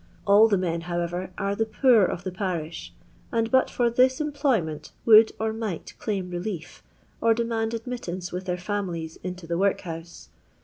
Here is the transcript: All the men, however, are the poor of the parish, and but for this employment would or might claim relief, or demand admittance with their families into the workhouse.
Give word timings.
All 0.25 0.47
the 0.47 0.57
men, 0.57 0.81
however, 0.81 1.29
are 1.37 1.55
the 1.55 1.67
poor 1.67 2.03
of 2.05 2.23
the 2.23 2.31
parish, 2.31 2.91
and 3.31 3.51
but 3.51 3.69
for 3.69 3.87
this 3.87 4.19
employment 4.19 4.93
would 5.05 5.31
or 5.39 5.53
might 5.53 5.93
claim 5.99 6.31
relief, 6.31 6.81
or 7.21 7.35
demand 7.35 7.75
admittance 7.75 8.31
with 8.31 8.45
their 8.45 8.57
families 8.57 9.19
into 9.21 9.45
the 9.45 9.59
workhouse. 9.59 10.29